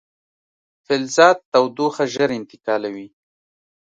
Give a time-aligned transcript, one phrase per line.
[0.85, 3.07] فلزات تودوخه ژر انتقالوي.